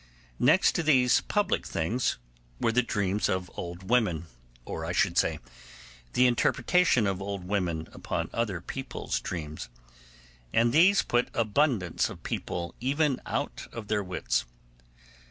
[0.39, 2.17] Next to these public things
[2.59, 4.25] were the dreams of old women,
[4.65, 5.37] or, I should say,
[6.13, 9.69] the interpretation of old women upon other people's dreams;
[10.51, 14.45] and these put abundance of people even out of their wits.